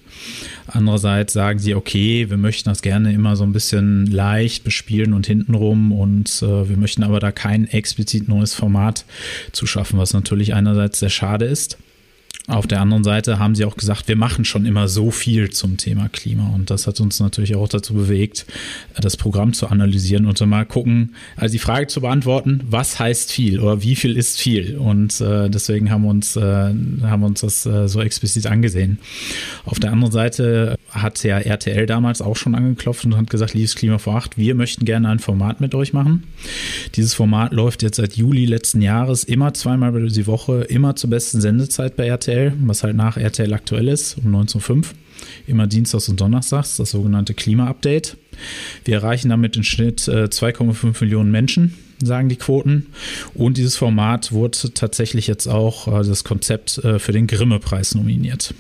[0.68, 5.28] Andererseits sagen sie, okay, wir möchten das gerne immer so ein bisschen leicht bespielen und
[5.28, 9.06] hintenrum und äh, wir möchten aber da kein explizit neues Format
[9.52, 11.78] zu schaffen, was natürlich einerseits sehr schade ist.
[12.52, 15.78] Auf der anderen Seite haben sie auch gesagt, wir machen schon immer so viel zum
[15.78, 16.52] Thema Klima.
[16.54, 18.46] Und das hat uns natürlich auch dazu bewegt,
[19.00, 23.32] das Programm zu analysieren und so mal gucken, also die Frage zu beantworten, was heißt
[23.32, 24.76] viel oder wie viel ist viel?
[24.76, 29.00] Und äh, deswegen haben wir uns, äh, haben uns das äh, so explizit angesehen.
[29.64, 33.76] Auf der anderen Seite hat ja RTL damals auch schon angeklopft und hat gesagt, liebes
[33.76, 36.24] Klima vor acht, wir möchten gerne ein Format mit euch machen.
[36.96, 41.40] Dieses Format läuft jetzt seit Juli letzten Jahres immer zweimal die Woche, immer zur besten
[41.40, 42.41] Sendezeit bei RTL.
[42.42, 44.84] RTL, was halt nach RTL aktuell ist, um 19.05 Uhr.
[45.46, 48.18] Immer dienstags und donnerstags, das sogenannte Klima-Update.
[48.86, 52.88] Wir erreichen damit im Schnitt 2,5 äh, Millionen Menschen, sagen die Quoten.
[53.36, 58.56] Und dieses Format wurde tatsächlich jetzt auch äh, das Konzept äh, für den Grimme-Preis nominiert.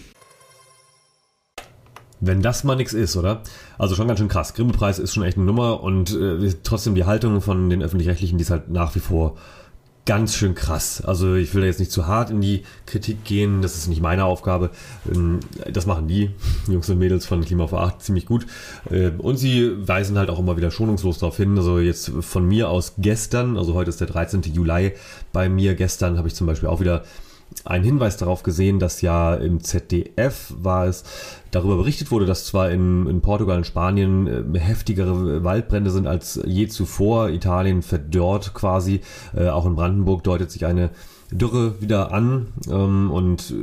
[2.19, 3.41] Wenn das mal nichts ist, oder?
[3.79, 4.53] Also schon ganz schön krass.
[4.53, 8.43] Grimme-Preis ist schon echt eine Nummer und äh, trotzdem die Haltung von den Öffentlich-Rechtlichen, die
[8.43, 9.37] ist halt nach wie vor
[10.05, 11.01] ganz schön krass.
[11.01, 14.01] Also ich will da jetzt nicht zu hart in die Kritik gehen, das ist nicht
[14.01, 14.71] meine Aufgabe.
[15.11, 15.39] Ähm,
[15.71, 16.31] das machen die
[16.67, 18.45] Jungs und Mädels von Klima vor 8 ziemlich gut.
[18.89, 21.57] Ähm, und sie weisen halt auch immer wieder schonungslos darauf hin.
[21.57, 24.41] Also jetzt von mir aus gestern, also heute ist der 13.
[24.53, 24.93] Juli,
[25.33, 27.03] bei mir gestern habe ich zum Beispiel auch wieder
[27.65, 31.03] einen Hinweis darauf gesehen, dass ja im ZDF war es,
[31.51, 36.39] darüber berichtet wurde, dass zwar in, in Portugal und Spanien äh, heftigere Waldbrände sind als
[36.45, 37.29] je zuvor.
[37.29, 39.01] Italien verdorrt quasi.
[39.35, 40.91] Äh, auch in Brandenburg deutet sich eine
[41.31, 43.53] Dürre wieder an ähm, und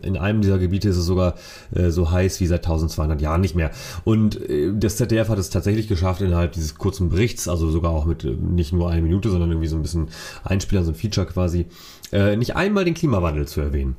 [0.00, 1.34] in einem dieser Gebiete ist es sogar
[1.74, 3.70] äh, so heiß wie seit 1200 Jahren nicht mehr.
[4.04, 8.06] Und äh, das ZDF hat es tatsächlich geschafft innerhalb dieses kurzen Berichts, also sogar auch
[8.06, 10.08] mit äh, nicht nur eine Minute, sondern irgendwie so ein bisschen
[10.42, 11.66] Einspieler, so ein Feature quasi,
[12.12, 13.96] äh, nicht einmal den Klimawandel zu erwähnen.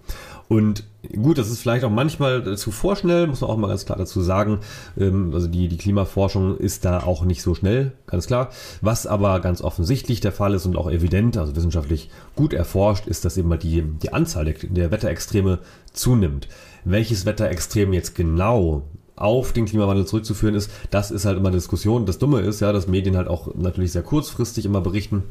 [0.54, 0.84] Und
[1.20, 4.22] gut, das ist vielleicht auch manchmal zu vorschnell, muss man auch mal ganz klar dazu
[4.22, 4.60] sagen.
[5.00, 8.50] Ähm, also die, die Klimaforschung ist da auch nicht so schnell, ganz klar.
[8.80, 13.26] Was aber ganz offensichtlich der Fall ist und auch evident, also wissenschaftlich gut erforscht, ist,
[13.26, 15.58] dass mal die, die Anzahl der, der Wetterextreme
[15.92, 16.48] zunimmt.
[16.86, 18.84] Welches Wetterextrem jetzt genau
[19.16, 22.06] auf den Klimawandel zurückzuführen ist, das ist halt immer eine Diskussion.
[22.06, 25.24] Das Dumme ist ja, dass Medien halt auch natürlich sehr kurzfristig immer berichten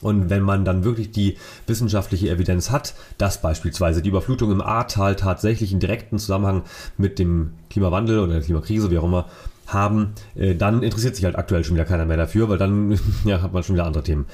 [0.00, 5.16] und wenn man dann wirklich die wissenschaftliche Evidenz hat, dass beispielsweise die Überflutung im Ahrtal
[5.16, 6.62] tatsächlich in direkten Zusammenhang
[6.98, 9.26] mit dem Klimawandel oder der Klimakrise, wie auch immer,
[9.66, 13.40] haben, äh, dann interessiert sich halt aktuell schon wieder keiner mehr dafür, weil dann ja,
[13.40, 14.26] hat man schon wieder andere Themen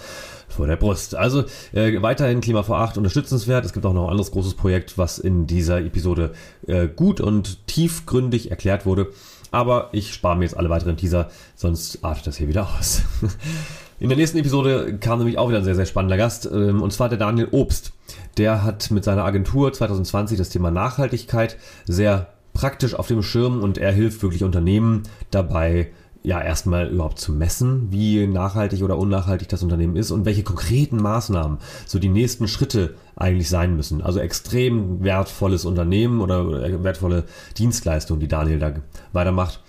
[0.48, 1.14] vor der Brust.
[1.14, 3.64] Also äh, weiterhin Klima vor 8 unterstützenswert.
[3.64, 6.32] Es gibt auch noch ein anderes großes Projekt, was in dieser Episode
[6.66, 9.08] äh, gut und tiefgründig erklärt wurde.
[9.52, 13.02] Aber ich spare mir jetzt alle weiteren Teaser, sonst artet das hier wieder aus.
[14.00, 16.90] In der nächsten Episode kam nämlich auch wieder ein sehr, sehr spannender Gast, ähm, und
[16.90, 17.92] zwar der Daniel Obst.
[18.38, 23.76] Der hat mit seiner Agentur 2020 das Thema Nachhaltigkeit sehr praktisch auf dem Schirm und
[23.76, 25.90] er hilft wirklich Unternehmen dabei,
[26.22, 30.96] ja, erstmal überhaupt zu messen, wie nachhaltig oder unnachhaltig das Unternehmen ist und welche konkreten
[30.96, 34.00] Maßnahmen so die nächsten Schritte eigentlich sein müssen.
[34.00, 37.24] Also extrem wertvolles Unternehmen oder wertvolle
[37.58, 38.72] Dienstleistung, die Daniel da
[39.12, 39.60] weitermacht.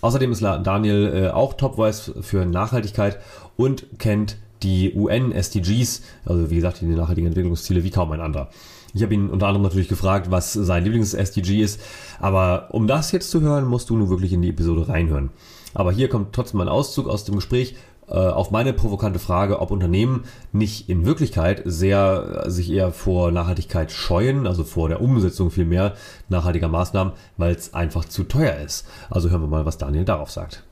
[0.00, 3.18] Außerdem ist Daniel äh, auch Top-Voice für Nachhaltigkeit
[3.56, 8.48] und kennt die UN-SDGs, also wie gesagt, die nachhaltigen Entwicklungsziele, wie kaum ein anderer.
[8.94, 11.80] Ich habe ihn unter anderem natürlich gefragt, was sein Lieblings-SDG ist,
[12.18, 15.30] aber um das jetzt zu hören, musst du nun wirklich in die Episode reinhören.
[15.74, 17.76] Aber hier kommt trotzdem ein Auszug aus dem Gespräch
[18.08, 23.32] äh, auf meine provokante Frage, ob Unternehmen nicht in Wirklichkeit sehr äh, sich eher vor
[23.32, 25.94] Nachhaltigkeit scheuen, also vor der Umsetzung vielmehr
[26.28, 28.86] nachhaltiger Maßnahmen, weil es einfach zu teuer ist.
[29.10, 30.62] Also hören wir mal, was Daniel darauf sagt.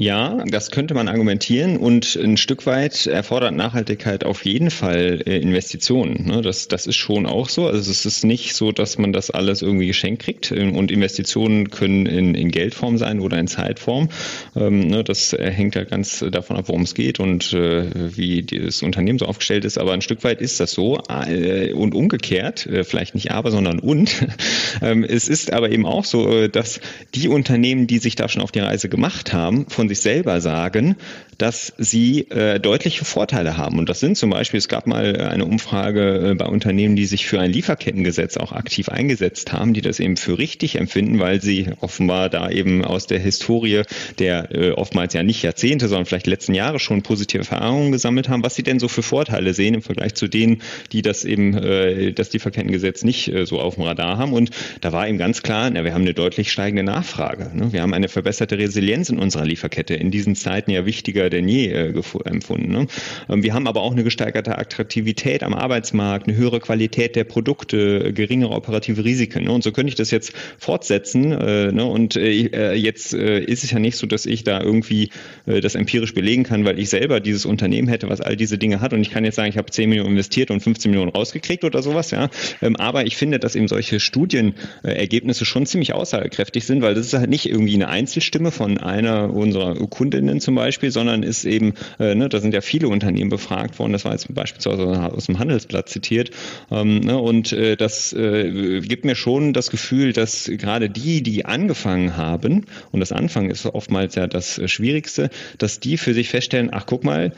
[0.00, 5.38] Ja, das könnte man argumentieren und ein Stück weit erfordert Nachhaltigkeit auf jeden Fall äh,
[5.38, 6.24] Investitionen.
[6.24, 6.40] Ne?
[6.40, 7.66] Das, das ist schon auch so.
[7.66, 11.70] Also es ist nicht so, dass man das alles irgendwie geschenkt kriegt ähm, und Investitionen
[11.70, 14.08] können in, in Geldform sein oder in Zeitform.
[14.54, 15.02] Ähm, ne?
[15.02, 19.26] Das hängt ja ganz davon ab, worum es geht und äh, wie das Unternehmen so
[19.26, 19.78] aufgestellt ist.
[19.78, 24.14] Aber ein Stück weit ist das so äh, und umgekehrt, vielleicht nicht aber, sondern und.
[24.80, 26.80] Ähm, es ist aber eben auch so, dass
[27.14, 30.96] die Unternehmen, die sich da schon auf die Reise gemacht haben, von sich selber sagen,
[31.38, 33.78] dass sie äh, deutliche Vorteile haben.
[33.78, 37.26] Und das sind zum Beispiel, es gab mal eine Umfrage äh, bei Unternehmen, die sich
[37.26, 41.68] für ein Lieferkettengesetz auch aktiv eingesetzt haben, die das eben für richtig empfinden, weil sie
[41.80, 43.82] offenbar da eben aus der Historie
[44.18, 48.42] der äh, oftmals ja nicht Jahrzehnte, sondern vielleicht letzten Jahre schon positive Erfahrungen gesammelt haben,
[48.42, 52.12] was sie denn so für Vorteile sehen im Vergleich zu denen, die das eben, äh,
[52.12, 54.32] das Lieferkettengesetz nicht äh, so auf dem Radar haben.
[54.32, 57.50] Und da war eben ganz klar, na, wir haben eine deutlich steigende Nachfrage.
[57.54, 57.72] Ne?
[57.72, 59.94] Wir haben eine verbesserte Resilienz in unserer Lieferkette.
[59.94, 62.72] In diesen Zeiten ja wichtiger denn je äh, empfunden.
[62.72, 62.86] Ne?
[63.28, 68.12] Ähm, wir haben aber auch eine gesteigerte Attraktivität am Arbeitsmarkt, eine höhere Qualität der Produkte,
[68.12, 69.44] geringere operative Risiken.
[69.44, 69.52] Ne?
[69.52, 71.32] Und so könnte ich das jetzt fortsetzen.
[71.32, 71.84] Äh, ne?
[71.84, 75.10] Und äh, äh jetzt äh, ist es ja nicht so, dass ich da irgendwie
[75.46, 78.80] äh, das empirisch belegen kann, weil ich selber dieses Unternehmen hätte, was all diese Dinge
[78.80, 78.92] hat.
[78.92, 81.82] Und ich kann jetzt sagen, ich habe 10 Millionen investiert und 15 Millionen rausgekriegt oder
[81.82, 82.10] sowas.
[82.10, 82.30] Ja?
[82.62, 87.14] Ähm, aber ich finde, dass eben solche Studienergebnisse schon ziemlich aussagekräftig sind, weil das ist
[87.14, 91.74] halt nicht irgendwie eine Einzelstimme von einer unserer Kundinnen zum Beispiel, sondern sondern ist eben,
[91.98, 95.38] äh, ne, da sind ja viele Unternehmen befragt worden, das war jetzt beispielsweise aus dem
[95.38, 96.30] Handelsblatt zitiert,
[96.70, 101.44] ähm, ne, und äh, das äh, gibt mir schon das Gefühl, dass gerade die, die
[101.44, 106.70] angefangen haben, und das Anfangen ist oftmals ja das Schwierigste, dass die für sich feststellen,
[106.72, 107.32] ach guck mal,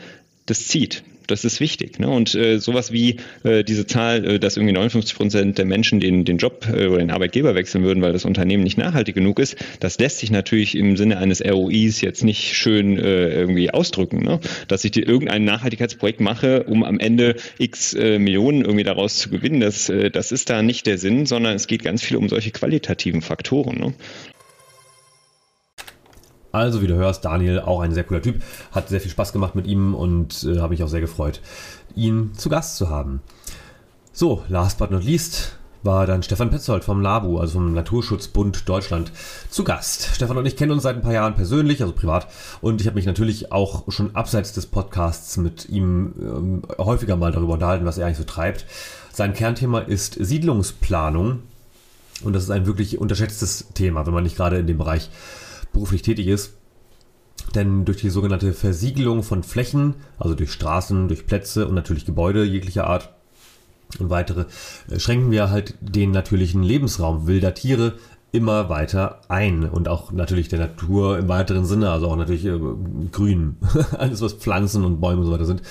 [0.51, 1.03] das zieht.
[1.27, 1.97] Das ist wichtig.
[1.97, 2.09] Ne?
[2.09, 6.25] Und äh, sowas wie äh, diese Zahl, äh, dass irgendwie 59 Prozent der Menschen den,
[6.25, 9.55] den Job äh, oder den Arbeitgeber wechseln würden, weil das Unternehmen nicht nachhaltig genug ist,
[9.79, 14.23] das lässt sich natürlich im Sinne eines ROIs jetzt nicht schön äh, irgendwie ausdrücken.
[14.23, 14.41] Ne?
[14.67, 19.29] Dass ich die, irgendein Nachhaltigkeitsprojekt mache, um am Ende x äh, Millionen irgendwie daraus zu
[19.29, 22.27] gewinnen, das, äh, das ist da nicht der Sinn, sondern es geht ganz viel um
[22.27, 23.79] solche qualitativen Faktoren.
[23.79, 23.93] Ne?
[26.51, 28.41] Also, wie du hörst, Daniel, auch ein sehr cooler Typ.
[28.71, 31.41] Hat sehr viel Spaß gemacht mit ihm und äh, habe mich auch sehr gefreut,
[31.95, 33.21] ihn zu Gast zu haben.
[34.13, 39.11] So, last but not least war dann Stefan Petzold vom LABU, also vom Naturschutzbund Deutschland,
[39.49, 40.09] zu Gast.
[40.13, 42.27] Stefan und ich kennen uns seit ein paar Jahren persönlich, also privat,
[42.61, 47.31] und ich habe mich natürlich auch schon abseits des Podcasts mit ihm ähm, häufiger mal
[47.31, 48.65] darüber unterhalten, was er eigentlich so treibt.
[49.11, 51.39] Sein Kernthema ist Siedlungsplanung
[52.23, 55.09] und das ist ein wirklich unterschätztes Thema, wenn man nicht gerade in dem Bereich
[55.73, 56.53] beruflich tätig ist.
[57.55, 62.43] Denn durch die sogenannte Versiegelung von Flächen, also durch Straßen, durch Plätze und natürlich Gebäude
[62.43, 63.13] jeglicher Art
[63.99, 64.45] und weitere,
[64.89, 67.93] äh, schränken wir halt den natürlichen Lebensraum wilder Tiere
[68.31, 72.57] immer weiter ein und auch natürlich der Natur im weiteren Sinne, also auch natürlich äh,
[73.11, 73.57] Grün,
[73.97, 75.61] alles was Pflanzen und Bäume und so weiter sind.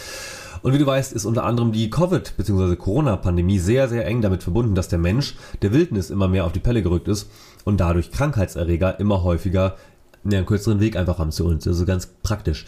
[0.63, 2.77] Und wie du weißt, ist unter anderem die Covid- bzw.
[2.77, 6.61] Corona-Pandemie sehr, sehr eng damit verbunden, dass der Mensch der Wildnis immer mehr auf die
[6.61, 7.31] Pelle gerückt ist
[7.65, 9.77] und dadurch Krankheitserreger immer häufiger
[10.24, 11.66] einen kürzeren Weg einfach haben zu uns.
[11.66, 12.66] Also ganz praktisch.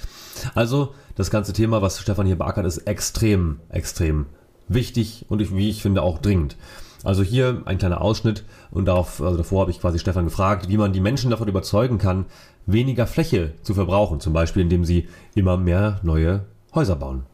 [0.54, 4.26] Also das ganze Thema, was Stefan hier beackert, ist extrem, extrem
[4.68, 6.56] wichtig und wie ich finde auch dringend.
[7.04, 10.76] Also hier ein kleiner Ausschnitt und darauf, also davor habe ich quasi Stefan gefragt, wie
[10.76, 12.26] man die Menschen davon überzeugen kann,
[12.66, 17.24] weniger Fläche zu verbrauchen, zum Beispiel indem sie immer mehr neue Häuser bauen.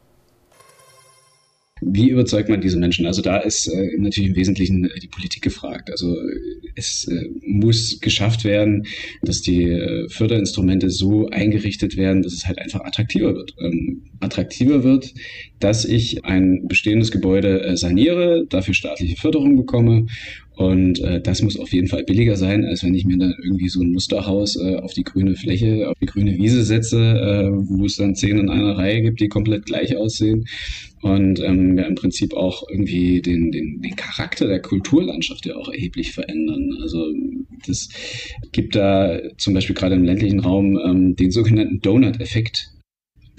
[1.81, 3.05] Wie überzeugt man diese Menschen?
[3.05, 5.89] Also da ist äh, natürlich im Wesentlichen äh, die Politik gefragt.
[5.91, 6.17] Also
[6.75, 8.85] es äh, muss geschafft werden,
[9.21, 13.53] dass die äh, Förderinstrumente so eingerichtet werden, dass es halt einfach attraktiver wird.
[13.59, 15.13] Ähm, attraktiver wird,
[15.59, 20.07] dass ich ein bestehendes Gebäude äh, saniere, dafür staatliche Förderung bekomme
[20.59, 23.69] und äh, das muss auf jeden Fall billiger sein, als wenn ich mir dann irgendwie
[23.69, 27.85] so ein Musterhaus äh, auf die grüne Fläche, auf die grüne Wiese setze, äh, wo
[27.85, 30.49] es dann zehn in einer Reihe gibt, die komplett gleich aussehen.
[31.01, 35.69] Und ähm, ja, im Prinzip auch irgendwie den, den, den Charakter der Kulturlandschaft ja auch
[35.69, 36.77] erheblich verändern.
[36.81, 37.05] Also
[37.65, 37.87] das
[38.51, 42.69] gibt da zum Beispiel gerade im ländlichen Raum ähm, den sogenannten Donut-Effekt.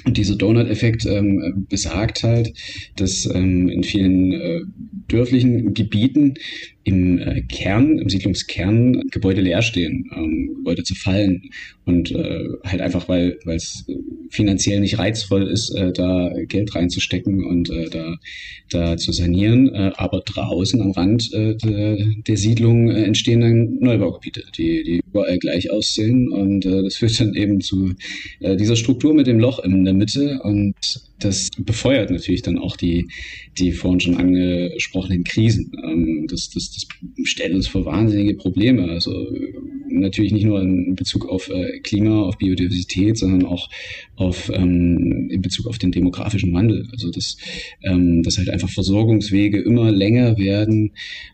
[0.07, 2.55] Und dieser Donut-Effekt ähm, besagt halt,
[2.97, 4.61] dass ähm, in vielen äh,
[5.09, 6.35] dörflichen Gebieten
[6.91, 11.43] im äh, Kern, im Siedlungskern Gebäude leer stehen, ähm, Gebäude zerfallen
[11.85, 13.87] und äh, halt einfach, weil es
[14.31, 18.17] finanziell nicht reizvoll ist, äh, da Geld reinzustecken und äh, da,
[18.71, 19.73] da zu sanieren.
[19.73, 25.01] Äh, aber draußen am Rand äh, de, der Siedlung äh, entstehen dann Neubaugebiete, die, die
[25.07, 27.95] überall gleich aussehen und äh, das führt dann eben zu
[28.41, 30.75] äh, dieser Struktur mit dem Loch in der Mitte und
[31.21, 33.09] das befeuert natürlich dann auch die,
[33.59, 35.73] die vorhin schon angesprochenen Krisen.
[35.83, 36.87] Ähm, das, das, das
[37.25, 38.89] stellt uns vor wahnsinnige Probleme.
[38.91, 39.13] Also
[39.89, 43.69] natürlich nicht nur in Bezug auf äh, Klima, auf Biodiversität, sondern auch
[44.17, 46.89] auf ähm, in Bezug auf den demografischen Wandel.
[46.93, 47.37] Also dass,
[47.83, 50.93] ähm, dass halt einfach Versorgungswege immer länger werden,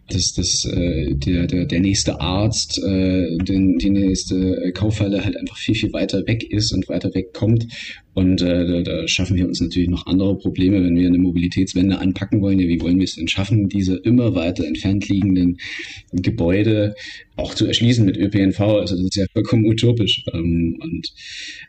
[0.09, 5.57] dass, dass äh, der, der, der nächste Arzt, äh, den, die nächste Kaufhalle halt einfach
[5.57, 7.67] viel, viel weiter weg ist und weiter weg kommt.
[8.17, 12.41] Und äh, da, schaffen wir uns natürlich noch andere Probleme, wenn wir eine Mobilitätswende anpacken
[12.41, 12.59] wollen.
[12.59, 15.59] Ja, wie wollen wir es denn schaffen, diese immer weiter entfernt liegenden
[16.13, 16.95] Gebäude
[17.37, 18.59] auch zu erschließen mit ÖPNV.
[18.61, 20.25] Also das ist ja vollkommen utopisch.
[20.33, 21.13] Ähm, und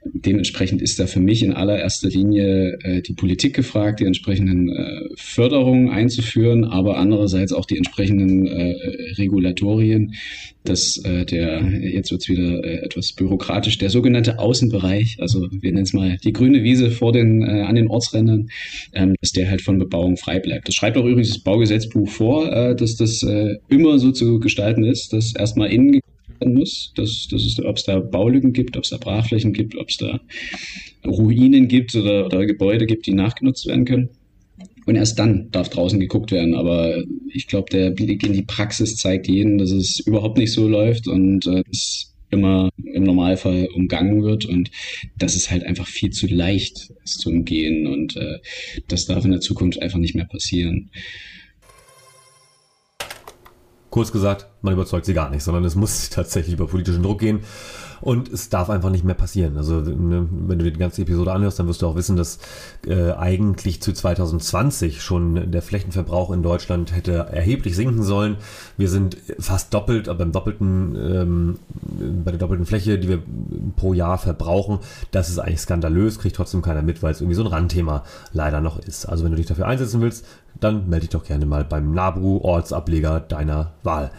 [0.05, 5.01] dementsprechend ist da für mich in allererster Linie äh, die Politik gefragt, die entsprechenden äh,
[5.17, 8.73] Förderungen einzuführen, aber andererseits auch die entsprechenden äh,
[9.17, 10.13] Regulatorien,
[10.63, 15.83] dass äh, der, jetzt wird's wieder äh, etwas bürokratisch, der sogenannte Außenbereich, also wir nennen
[15.83, 18.49] es mal die grüne Wiese vor den, äh, an den Ortsrändern,
[18.93, 20.67] ähm, dass der halt von Bebauung frei bleibt.
[20.67, 24.83] Das schreibt auch übrigens das Baugesetzbuch vor, äh, dass das äh, immer so zu gestalten
[24.83, 25.99] ist, dass erstmal innen
[26.39, 29.75] werden muss, dass, dass es, ob es da Baulücken gibt, ob es da Brachflächen gibt,
[29.77, 30.19] ob es da
[31.05, 34.09] Ruinen gibt oder, oder Gebäude gibt, die nachgenutzt werden können.
[34.85, 36.55] Und erst dann darf draußen geguckt werden.
[36.55, 40.67] Aber ich glaube, der Blick in die Praxis zeigt jedem, dass es überhaupt nicht so
[40.67, 44.45] läuft und äh, es immer im Normalfall umgangen wird.
[44.45, 44.71] Und
[45.17, 47.87] das ist halt einfach viel zu leicht, es zu umgehen.
[47.87, 48.39] Und äh,
[48.87, 50.89] das darf in der Zukunft einfach nicht mehr passieren.
[53.89, 57.41] Kurz gesagt, man überzeugt sie gar nicht, sondern es muss tatsächlich über politischen Druck gehen.
[57.99, 59.57] Und es darf einfach nicht mehr passieren.
[59.57, 62.37] Also ne, wenn du dir die ganze Episode anhörst, dann wirst du auch wissen, dass
[62.85, 68.37] äh, eigentlich zu 2020 schon der Flächenverbrauch in Deutschland hätte erheblich sinken sollen.
[68.77, 71.59] Wir sind fast doppelt, aber beim doppelten, ähm,
[72.23, 73.23] bei der doppelten Fläche, die wir
[73.75, 74.79] pro Jahr verbrauchen,
[75.11, 78.61] das ist eigentlich skandalös, kriegt trotzdem keiner mit, weil es irgendwie so ein Randthema leider
[78.61, 79.07] noch ist.
[79.07, 80.25] Also wenn du dich dafür einsetzen willst,
[80.59, 84.11] dann melde dich doch gerne mal beim NABU-Ortsableger deiner Wahl.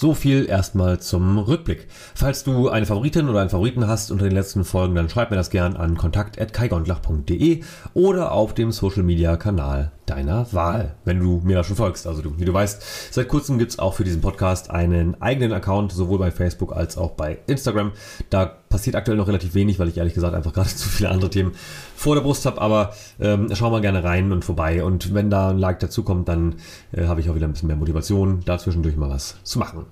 [0.00, 1.86] So viel erstmal zum Rückblick.
[2.14, 5.36] Falls du eine Favoritin oder einen Favoriten hast unter den letzten Folgen, dann schreib mir
[5.36, 11.56] das gern an kontakt.kaigondlach.de oder auf dem Social Media Kanal deiner Wahl, wenn du mir
[11.56, 12.06] da schon folgst.
[12.06, 15.92] Also du, wie du weißt, seit kurzem gibt's auch für diesen Podcast einen eigenen Account,
[15.92, 17.92] sowohl bei Facebook als auch bei Instagram.
[18.30, 21.28] Da passiert aktuell noch relativ wenig, weil ich ehrlich gesagt einfach gerade zu viele andere
[21.28, 21.52] Themen
[22.00, 24.82] vor der Brust habe, aber ähm, schau mal gerne rein und vorbei.
[24.82, 26.54] Und wenn da ein Like dazukommt, dann
[26.92, 29.84] äh, habe ich auch wieder ein bisschen mehr Motivation, da zwischendurch mal was zu machen.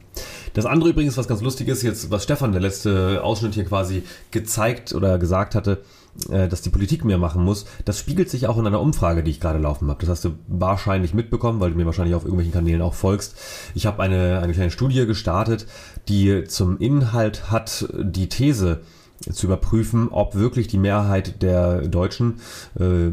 [0.55, 4.05] Das andere übrigens, was ganz lustig ist, jetzt, was Stefan, der letzte Ausschnitt hier quasi
[4.31, 5.83] gezeigt oder gesagt hatte,
[6.31, 9.31] äh, dass die Politik mehr machen muss, das spiegelt sich auch in einer Umfrage, die
[9.31, 10.01] ich gerade laufen habe.
[10.01, 13.37] Das hast du wahrscheinlich mitbekommen, weil du mir wahrscheinlich auf irgendwelchen Kanälen auch folgst.
[13.75, 15.67] Ich habe eine, eine kleine Studie gestartet,
[16.09, 18.81] die zum Inhalt hat die These,
[19.21, 22.41] zu überprüfen, ob wirklich die Mehrheit der Deutschen
[22.79, 23.11] äh,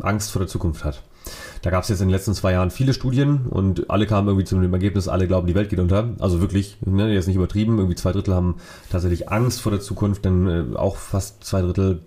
[0.00, 1.02] Angst vor der Zukunft hat.
[1.62, 4.44] Da gab es jetzt in den letzten zwei Jahren viele Studien und alle kamen irgendwie
[4.44, 6.10] zu dem Ergebnis, alle glauben, die Welt geht unter.
[6.20, 8.56] Also wirklich, ne, jetzt nicht übertrieben, irgendwie zwei Drittel haben
[8.90, 12.02] tatsächlich Angst vor der Zukunft, denn äh, auch fast zwei Drittel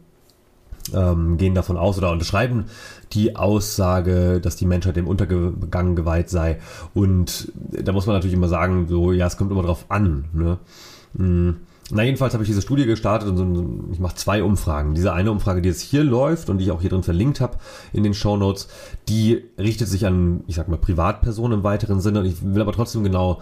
[0.93, 2.65] ähm, gehen davon aus oder unterschreiben
[3.13, 6.60] die Aussage, dass die Menschheit dem Untergang geweiht sei.
[6.93, 10.25] Und da muss man natürlich immer sagen, so, ja, es kommt immer drauf an.
[10.33, 10.58] Ne?
[11.13, 11.58] Mhm.
[11.92, 14.94] Na, jedenfalls habe ich diese Studie gestartet und ich mache zwei Umfragen.
[14.94, 17.58] Diese eine Umfrage, die jetzt hier läuft und die ich auch hier drin verlinkt habe
[17.94, 18.67] in den Show Notes,
[19.08, 22.19] die richtet sich an, ich sag mal, Privatpersonen im weiteren Sinne.
[22.19, 23.42] Und ich will aber trotzdem genau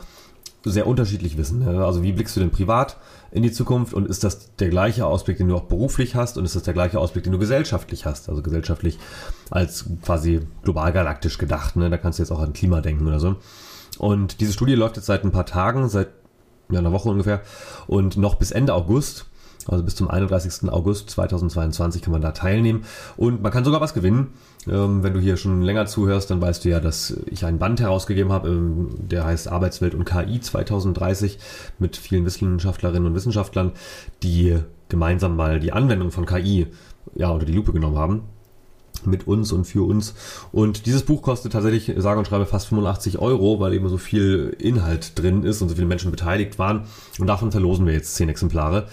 [0.63, 1.67] sehr unterschiedlich wissen.
[1.67, 2.97] Also wie blickst du denn privat
[3.31, 6.45] in die Zukunft und ist das der gleiche Ausblick, den du auch beruflich hast und
[6.45, 8.29] ist das der gleiche Ausblick, den du gesellschaftlich hast?
[8.29, 8.97] Also gesellschaftlich
[9.49, 11.75] als quasi global galaktisch gedacht.
[11.75, 11.89] Ne?
[11.89, 13.35] Da kannst du jetzt auch an Klima denken oder so.
[13.97, 16.09] Und diese Studie läuft jetzt seit ein paar Tagen, seit
[16.69, 17.41] ja, einer Woche ungefähr
[17.87, 19.25] und noch bis Ende August.
[19.67, 20.69] Also bis zum 31.
[20.71, 22.85] August 2022 kann man da teilnehmen
[23.17, 24.27] und man kann sogar was gewinnen.
[24.65, 27.81] Ähm, wenn du hier schon länger zuhörst, dann weißt du ja, dass ich einen Band
[27.81, 31.37] herausgegeben habe, ähm, der heißt Arbeitswelt und KI 2030
[31.79, 33.73] mit vielen Wissenschaftlerinnen und Wissenschaftlern,
[34.23, 34.57] die
[34.87, 36.67] gemeinsam mal die Anwendung von KI
[37.15, 38.23] ja, unter die Lupe genommen haben
[39.05, 40.15] mit uns und für uns.
[40.51, 44.55] Und dieses Buch kostet tatsächlich, sage und schreibe, fast 85 Euro, weil eben so viel
[44.57, 46.85] Inhalt drin ist und so viele Menschen beteiligt waren.
[47.19, 48.87] Und davon verlosen wir jetzt 10 Exemplare.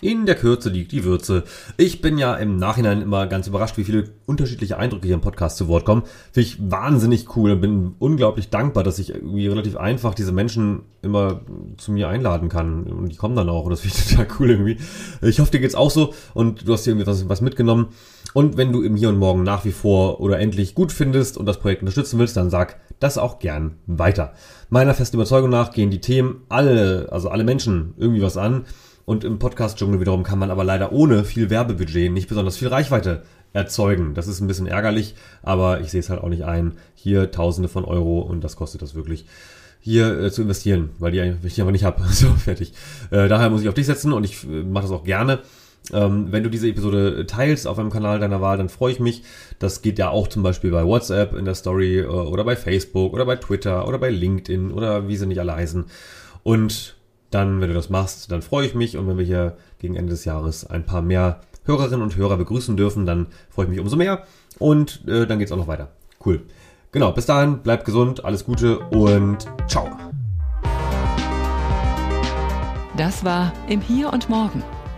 [0.00, 1.44] In der Kürze liegt die Würze.
[1.78, 5.56] Ich bin ja im Nachhinein immer ganz überrascht, wie viele unterschiedliche Eindrücke hier im Podcast
[5.56, 6.02] zu Wort kommen.
[6.32, 10.82] Finde ich wahnsinnig cool und bin unglaublich dankbar, dass ich irgendwie relativ einfach diese Menschen
[11.02, 11.40] immer
[11.78, 12.82] zu mir einladen kann.
[12.84, 14.76] Und die kommen dann auch und das finde ich total cool irgendwie.
[15.22, 17.88] Ich hoffe, dir geht's auch so und du hast dir irgendwie was, was mitgenommen.
[18.36, 21.46] Und wenn du im Hier und Morgen nach wie vor oder endlich gut findest und
[21.46, 24.34] das Projekt unterstützen willst, dann sag das auch gern weiter.
[24.68, 28.66] Meiner festen Überzeugung nach gehen die Themen alle, also alle Menschen irgendwie was an.
[29.06, 33.22] Und im Podcast-Dschungel wiederum kann man aber leider ohne viel Werbebudget nicht besonders viel Reichweite
[33.54, 34.12] erzeugen.
[34.12, 37.70] Das ist ein bisschen ärgerlich, aber ich sehe es halt auch nicht ein, hier Tausende
[37.70, 39.24] von Euro und das kostet das wirklich
[39.80, 42.02] hier äh, zu investieren, weil die ich die aber nicht habe.
[42.10, 42.74] So, fertig.
[43.10, 45.38] Äh, daher muss ich auf dich setzen und ich äh, mache das auch gerne.
[45.92, 49.22] Ähm, wenn du diese Episode teilst auf einem Kanal deiner Wahl, dann freue ich mich.
[49.58, 53.12] Das geht ja auch zum Beispiel bei WhatsApp in der Story äh, oder bei Facebook
[53.12, 55.84] oder bei Twitter oder bei LinkedIn oder wie sie nicht alle heißen.
[56.42, 56.96] Und
[57.30, 58.96] dann, wenn du das machst, dann freue ich mich.
[58.96, 62.76] Und wenn wir hier gegen Ende des Jahres ein paar mehr Hörerinnen und Hörer begrüßen
[62.76, 64.22] dürfen, dann freue ich mich umso mehr.
[64.58, 65.90] Und äh, dann geht's auch noch weiter.
[66.24, 66.42] Cool.
[66.92, 69.88] Genau, bis dahin, bleibt gesund, alles Gute und ciao.
[72.96, 74.62] Das war Im Hier und Morgen